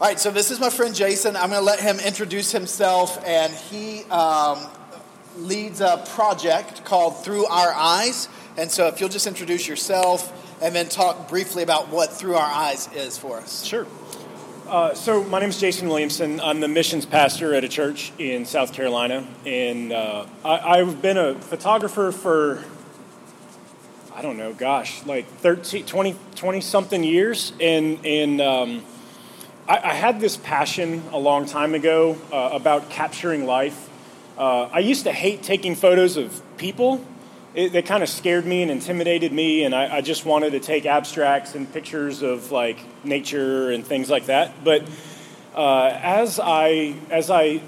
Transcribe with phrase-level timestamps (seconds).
[0.00, 1.36] All right, so this is my friend Jason.
[1.36, 4.66] I'm going to let him introduce himself, and he um,
[5.36, 8.30] leads a project called Through Our Eyes.
[8.56, 10.32] And so, if you'll just introduce yourself
[10.62, 13.62] and then talk briefly about what Through Our Eyes is for us.
[13.62, 13.86] Sure.
[14.66, 16.40] Uh, so, my name is Jason Williamson.
[16.40, 21.18] I'm the missions pastor at a church in South Carolina, and uh, I, have been
[21.18, 22.64] a photographer for,
[24.14, 27.52] I don't know, gosh, like 13, 20, 20 something years.
[27.60, 28.82] And, and um,
[29.70, 33.88] I, I, had this passion a long time ago uh, about capturing life.
[34.36, 37.06] Uh, I used to hate taking photos of people.
[37.54, 40.60] It, they kind of scared me and intimidated me, and I, I, just wanted to
[40.60, 44.64] take abstracts and pictures of like nature and things like that.
[44.64, 44.88] But
[45.54, 47.62] uh, as I as I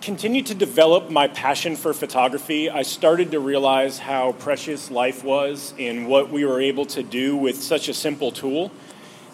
[0.00, 5.74] continued to develop my passion for photography, I started to realize how precious life was
[5.78, 8.72] and what we were able to do with such a simple tool.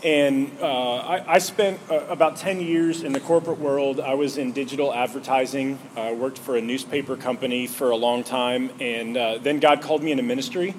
[0.05, 4.01] And uh, I, I, spent uh, about 10 years in the corporate world.
[4.01, 5.79] I was in digital advertising.
[5.97, 8.71] I worked for a newspaper company for a long time.
[8.81, 10.75] And uh, then God called me into ministry.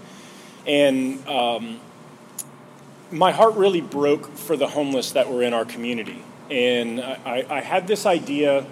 [0.67, 1.79] And um,
[3.11, 6.21] my heart really broke for the homeless that were in our community.
[6.51, 8.65] And I, I had this idea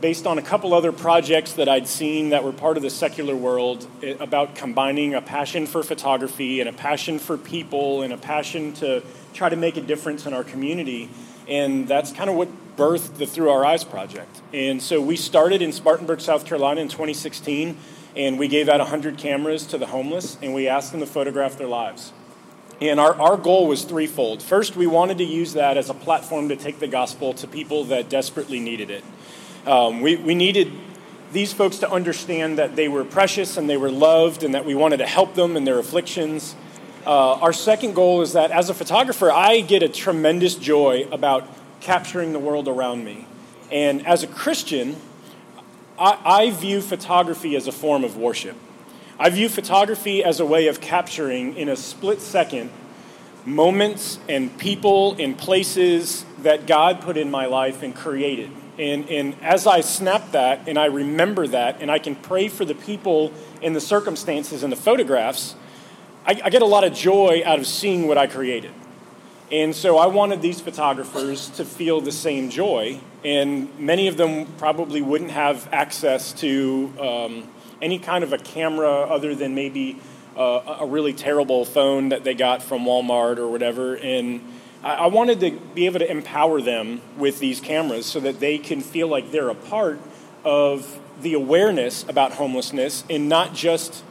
[0.00, 3.36] based on a couple other projects that I'd seen that were part of the secular
[3.36, 8.16] world eh, about combining a passion for photography and a passion for people and a
[8.16, 11.10] passion to try to make a difference in our community.
[11.48, 14.40] And that's kind of what birthed the Through Our Eyes project.
[14.52, 17.76] And so we started in Spartanburg, South Carolina in 2016,
[18.16, 21.56] and we gave out 100 cameras to the homeless, and we asked them to photograph
[21.56, 22.12] their lives.
[22.80, 24.42] And our, our goal was threefold.
[24.42, 27.84] First, we wanted to use that as a platform to take the gospel to people
[27.84, 29.04] that desperately needed it.
[29.66, 30.72] Um, we, we needed
[31.32, 34.74] these folks to understand that they were precious and they were loved and that we
[34.74, 36.56] wanted to help them in their afflictions.
[37.04, 41.48] Uh, our second goal is that as a photographer, I get a tremendous joy about
[41.80, 43.26] capturing the world around me.
[43.72, 44.96] And as a Christian,
[45.98, 48.56] I, I view photography as a form of worship.
[49.18, 52.70] I view photography as a way of capturing in a split second
[53.44, 58.50] moments and people and places that God put in my life and created.
[58.78, 62.64] And, and as I snap that and I remember that and I can pray for
[62.64, 65.56] the people and the circumstances and the photographs,
[66.24, 68.72] I, I get a lot of joy out of seeing what I created.
[69.50, 73.00] And so I wanted these photographers to feel the same joy.
[73.24, 77.48] And many of them probably wouldn't have access to um,
[77.82, 79.98] any kind of a camera other than maybe
[80.36, 83.96] uh, a really terrible phone that they got from Walmart or whatever.
[83.96, 84.40] And
[84.82, 88.56] I, I wanted to be able to empower them with these cameras so that they
[88.58, 90.00] can feel like they're a part
[90.44, 94.02] of the awareness about homelessness and not just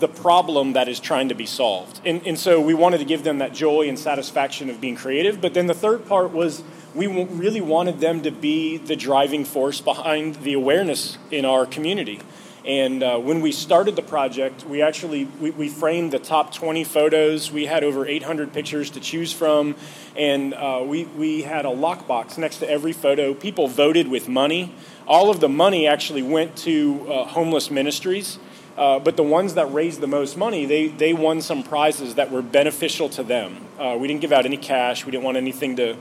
[0.00, 2.00] the problem that is trying to be solved.
[2.04, 5.40] And, and so we wanted to give them that joy and satisfaction of being creative.
[5.40, 6.62] But then the third part was
[6.94, 12.20] we really wanted them to be the driving force behind the awareness in our community.
[12.64, 16.82] And uh, when we started the project, we actually we, we, framed the top 20
[16.84, 17.52] photos.
[17.52, 19.76] We had over 800 pictures to choose from,
[20.16, 23.34] and uh, we we had a lockbox next to every photo.
[23.34, 24.74] People voted with money.
[25.06, 28.38] All of the money actually went to uh, homeless ministries.
[28.76, 32.30] Uh, but the ones that raised the most money, they, they won some prizes that
[32.30, 33.56] were beneficial to them.
[33.78, 35.04] Uh, we didn't give out any cash.
[35.04, 35.96] We didn't want anything to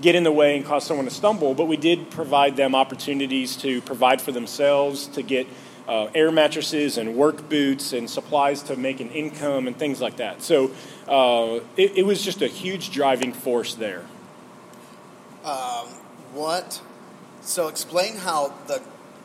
[0.00, 3.56] get in the way and cause someone to stumble, but we did provide them opportunities
[3.56, 5.46] to provide for themselves, to get
[5.88, 10.16] uh, air mattresses and work boots and supplies to make an income and things like
[10.16, 10.42] that.
[10.42, 10.70] So
[11.08, 14.04] uh, it, it, was just a huge driving force there.
[15.44, 15.88] Um,
[16.32, 16.80] what?
[17.40, 18.80] So explain how the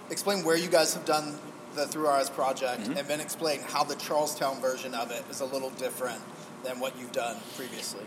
[0.10, 1.38] explain where you guys have done
[1.78, 2.98] the Through Our Eyes project, mm-hmm.
[2.98, 6.20] and then explain how the Charlestown version of it is a little different
[6.64, 8.04] than what you've done previously.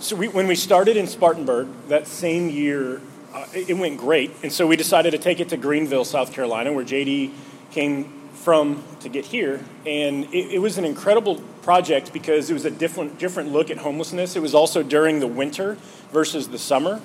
[0.00, 3.00] So we, when we started in Spartanburg that same year,
[3.32, 6.32] uh, it, it went great, and so we decided to take it to Greenville, South
[6.32, 7.32] Carolina, where JD
[7.70, 12.66] came from to get here, and it, it, was an incredible project because it was
[12.66, 14.36] a different different look at homelessness.
[14.36, 15.78] It was also during the winter
[16.12, 17.00] versus the summer,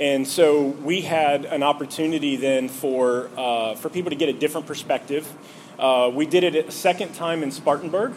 [0.00, 4.66] and so we had an opportunity then for, uh, for people to get a different
[4.66, 5.32] perspective.
[5.78, 8.12] Uh, we did it a second time in Spartanburg,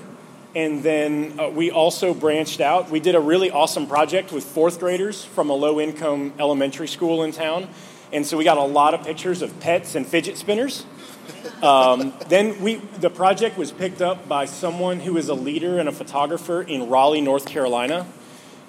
[0.56, 2.90] and then uh, we also branched out.
[2.90, 7.24] We did a really awesome project with fourth graders from a low income elementary school
[7.24, 7.70] in town.
[8.12, 10.86] And so we got a lot of pictures of pets and fidget spinners.
[11.62, 15.88] Um, then we, the project was picked up by someone who is a leader and
[15.88, 18.08] a photographer in Raleigh, North Carolina.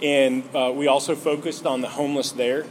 [0.02, 2.66] And uh, we also focused on the homeless there.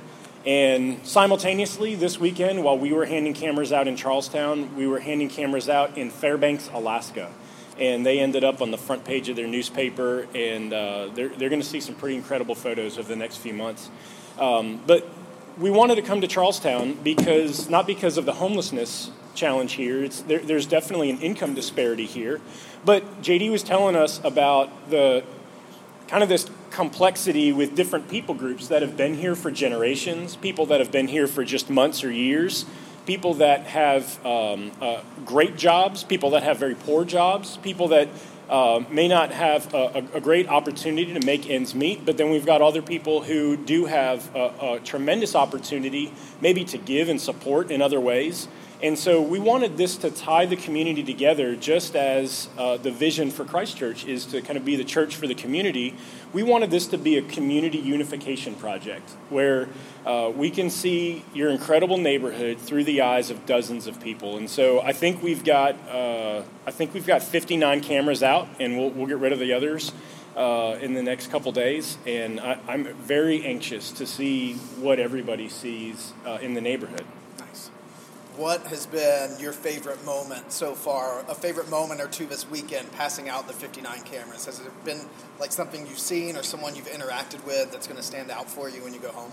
[0.48, 5.28] And simultaneously, this weekend, while we were handing cameras out in Charlestown, we were handing
[5.28, 7.30] cameras out in Fairbanks, Alaska.
[7.78, 11.50] And they ended up on the front page of their newspaper, and uh, they're, they're
[11.50, 13.90] going to see some pretty incredible photos over the next few months.
[14.40, 15.06] Um, but
[15.58, 20.08] we wanted to come to Charlestown because not because of the homelessness challenge here.
[20.08, 22.40] There, there's definitely an income disparity here,
[22.86, 25.26] but JD was telling us about the
[26.08, 30.66] kind of this complexity with different people groups that have been here for generations, people
[30.68, 32.66] that have been here for just months or years,
[33.06, 38.08] people that have um, uh, great jobs, people that have very poor jobs, people that
[38.50, 42.46] uh, may not have a, a, great opportunity to make ends meet, but then we've
[42.46, 47.70] got other people who do have a, a tremendous opportunity, maybe to give and support
[47.72, 48.48] in other ways.
[48.82, 53.32] And so we wanted this to tie the community together, just as uh, the vision
[53.32, 55.96] for Christchurch is to kind of be the church for the community.
[56.32, 59.68] We wanted this to be a community unification project where
[60.06, 64.38] uh, we can see your incredible neighborhood through the eyes of dozens of people.
[64.38, 68.78] And so I think we've got uh, I think we've got 59 cameras out, and
[68.78, 69.92] we'll we'll get rid of the others.
[70.36, 75.50] Uh, in the next couple days, and I, am very anxious to see what everybody
[75.50, 77.08] sees uh, in the neighborhood
[78.38, 81.26] what has been your favorite moment so far?
[81.28, 84.46] A favorite moment or two this weekend passing out the 59 cameras?
[84.46, 85.02] Has it been
[85.40, 88.70] like something you've seen or someone you've interacted with that's going to stand out for
[88.70, 89.32] you when you go home?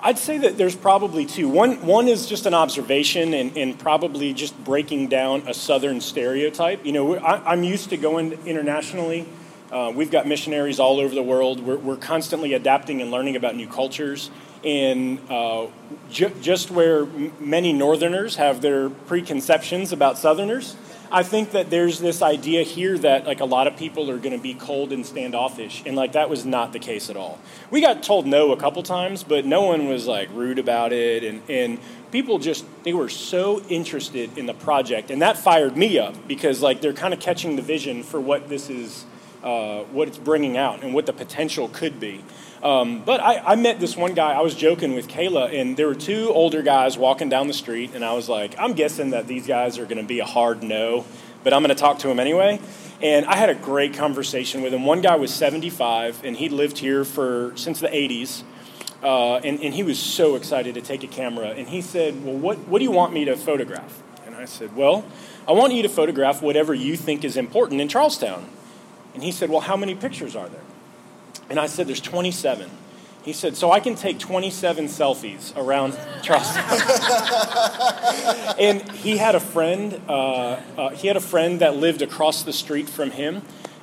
[0.00, 1.48] I'd say that there's probably two.
[1.48, 6.84] One, one is just an observation and, and probably just breaking down a Southern stereotype.
[6.84, 9.26] You know, I, am used to going internationally.
[9.70, 11.60] Uh, we've got missionaries all over the world.
[11.60, 14.30] We're, we're constantly adapting and learning about new cultures.
[14.64, 15.66] And uh,
[16.10, 20.76] ju- just where m- many Northerners have their preconceptions about Southerners,
[21.10, 24.36] I think that there's this idea here that like a lot of people are going
[24.36, 27.38] to be cold and standoffish, and like that was not the case at all.
[27.70, 31.22] We got told no a couple times, but no one was like rude about it,
[31.22, 31.78] and and
[32.10, 36.60] people just they were so interested in the project, and that fired me up because
[36.60, 39.04] like they're kind of catching the vision for what this is,
[39.46, 42.24] uh, what it's bringing out, and what the potential could be.
[42.64, 44.32] Um, but I, I, met this one guy.
[44.32, 47.92] I was joking with Kayla, and there were two older guys walking down the street,
[47.94, 50.64] and I was like, I'm guessing that these guys are going to be a hard
[50.64, 51.04] no,
[51.44, 52.58] but I'm going to talk to them anyway.
[53.00, 54.84] And I had a great conversation with him.
[54.84, 58.42] One guy was 75, and he'd lived here for since the 80s.
[59.00, 61.50] Uh, and, and he was so excited to take a camera.
[61.50, 64.02] And he said, Well, what, what do you want me to photograph?
[64.26, 65.04] And I said, Well,
[65.46, 68.48] I want you to photograph whatever you think is important in Charlestown.
[69.16, 70.60] And he said, Well, how many pictures are there?
[71.48, 72.68] And I said, There's 27.
[73.24, 76.62] He said, So I can take 27 selfies around Charleston.
[78.60, 82.52] and he had a friend, uh, uh, he had a friend that lived across the
[82.52, 83.40] street from him.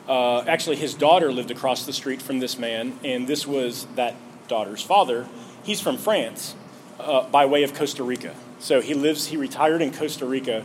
[0.08, 4.14] Uh, actually, his daughter lived across the street from this man, and this was that
[4.48, 5.28] daughter's father.
[5.64, 6.54] He's from France
[7.00, 8.36] uh, by way of Costa Rica.
[8.60, 10.64] So he lives, he retired in Costa Rica.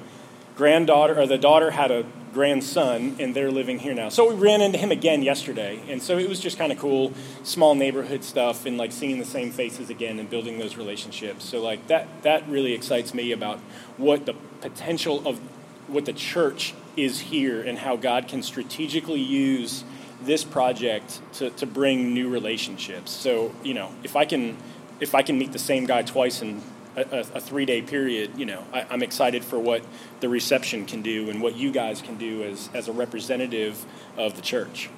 [0.56, 2.05] Granddaughter, or the daughter had a
[2.38, 4.08] grandson, and they're living here now.
[4.08, 7.12] So we ran into him again yesterday, and so it was just kind of cool,
[7.43, 11.44] small neighborhood stuff, and like seeing the same faces again and building those relationships.
[11.44, 13.58] So like that that really excites me about
[13.96, 15.40] what the potential of
[15.88, 19.82] what the church is here and how God can strategically use
[20.23, 23.11] this project to, to bring new relationships.
[23.11, 24.56] So you know, if I can
[25.00, 26.62] if I can meet the same guy twice and
[27.00, 29.83] a, a three day period, you know, I, am excited for what
[30.21, 33.85] the reception can do and what you guys can do as, as a representative
[34.17, 34.91] of the church.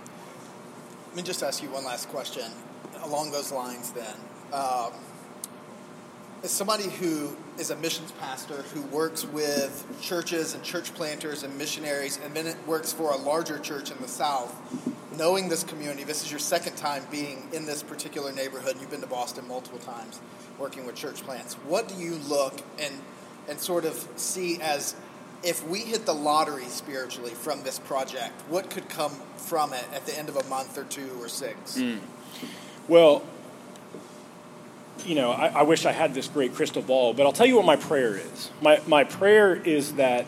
[1.08, 2.50] Let me just ask you one last question
[3.02, 4.14] along those lines then.
[4.52, 4.92] Um,
[6.42, 11.56] as somebody who is a missions pastor who works with churches and church planters and
[11.58, 14.54] missionaries and then it works for a larger church in the South,
[15.16, 18.76] knowing this community, this is your second time being in this particular neighborhood.
[18.80, 20.20] You've been to Boston multiple times
[20.58, 21.54] working with church plants.
[21.54, 22.94] What do you look and
[23.48, 24.94] and sort of see as
[25.42, 30.06] if we hit the lottery spiritually from this project, what could come from it at
[30.06, 31.78] the end of a month or two or six?
[31.78, 31.98] Mm.
[32.88, 33.22] Well,
[35.06, 37.56] you know, I, I, wish I had this great crystal ball, but I'll tell you
[37.56, 38.50] what my prayer is.
[38.60, 40.26] My, my prayer is that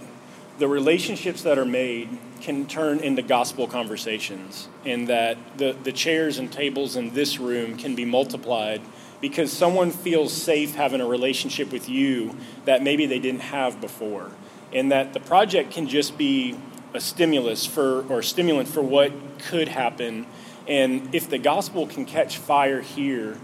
[0.58, 2.08] the relationships that are made
[2.40, 7.76] can turn into gospel conversations and that the, the chairs and tables in this room
[7.76, 8.80] can be multiplied
[9.20, 14.30] because someone feels safe having a relationship with you that maybe they didn't have before
[14.72, 16.56] and that the project can just be
[16.94, 20.26] a stimulus for or stimulant for what could happen
[20.68, 23.38] and if the gospel can catch fire here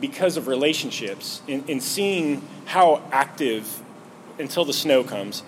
[0.00, 3.82] because of relationships and, seeing how active
[4.38, 5.42] until the snow comes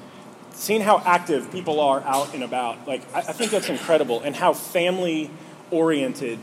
[0.52, 4.34] seeing how active people are out and about like i, I think that's incredible and
[4.34, 5.30] how family
[5.70, 6.38] oriented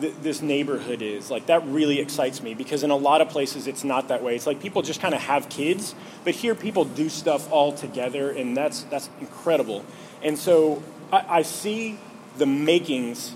[0.00, 3.66] th- this neighborhood is like that really excites me because in a lot of places
[3.66, 4.34] it's not that way.
[4.34, 8.30] It's like people just kind of have kids but here people do stuff all together
[8.30, 9.84] and that's that's incredible.
[10.22, 10.82] And so
[11.12, 11.98] I, I see
[12.38, 13.34] the makings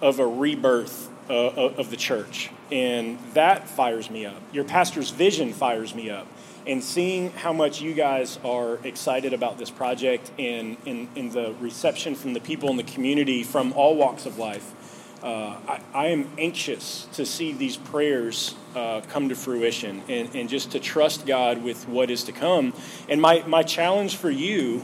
[0.00, 4.40] of a rebirth uh, of the church, and that fires me up.
[4.52, 6.26] Your pastor's vision fires me up.
[6.66, 11.54] And seeing how much you guys are excited about this project and in, in the
[11.60, 14.74] reception from the people in the community from all walks of life,
[15.22, 20.48] uh, I, I, am anxious to see these prayers uh, come to fruition and, and
[20.48, 22.74] just to trust God with what is to come.
[23.08, 24.82] And my, my challenge for you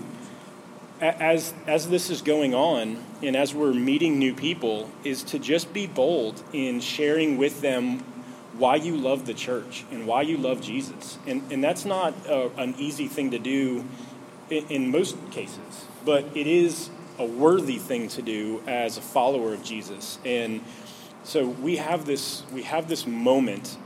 [1.03, 5.73] as, as this is going on and as we're meeting new people is to just
[5.73, 7.99] be bold in sharing with them
[8.57, 11.19] why you love the church and why you love Jesus.
[11.27, 13.85] And, and that's not a, an easy thing to do
[14.49, 19.55] in, in most cases, but it is a worthy thing to do as a follower
[19.55, 20.19] of Jesus.
[20.25, 20.61] And
[21.25, 23.77] so we have this, we have this moment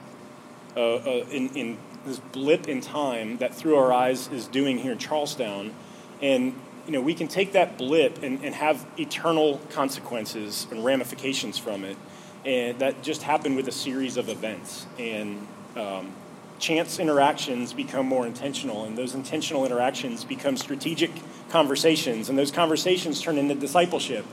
[0.76, 4.92] uh, uh, in, in this blip in time that Through Our Eyes is doing here
[4.92, 5.74] in Charlestown.
[6.20, 6.54] And
[6.86, 11.84] you know, we can take that blip and, and have eternal consequences and ramifications from
[11.84, 11.96] it.
[12.44, 14.86] And that just happened with a series of events.
[14.98, 16.12] And um,
[16.58, 21.10] chance interactions become more intentional, and those intentional interactions become strategic
[21.50, 24.24] conversations, and those conversations turn into discipleship,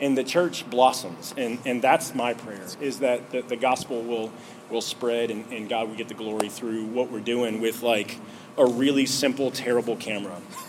[0.00, 1.34] and the church blossoms.
[1.36, 4.32] And, and that's my prayer, is that the, the gospel will,
[4.70, 8.16] will spread and, and God will get the glory through what we're doing with like
[8.56, 10.40] a really simple, terrible camera.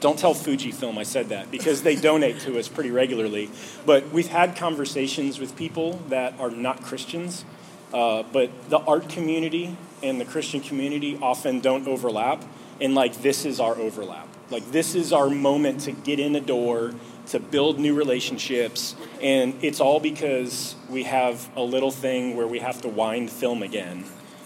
[0.00, 3.50] Don't tell Fujifilm I said that because they donate to us pretty regularly.
[3.84, 7.44] But we've had conversations with people that are not Christians,
[7.92, 12.44] uh, but the art community and the Christian community often don't overlap.
[12.80, 14.28] And like, this is our overlap.
[14.50, 16.94] Like, this is our moment to get in a door,
[17.26, 18.94] to build new relationships.
[19.20, 23.62] And it's all because we have a little thing where we have to wind film
[23.62, 24.04] again.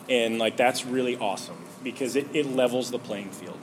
[0.09, 3.59] And like, that's really awesome because it, it levels the playing field.